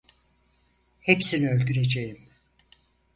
[0.99, 2.17] Hepsini öldüreceğim.